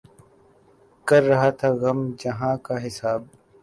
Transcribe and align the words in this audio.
کر 1.07 1.21
رہا 1.23 1.49
تھا 1.59 1.69
غم 1.81 1.99
جہاں 2.19 2.55
کا 2.65 2.75
حساب 2.85 3.21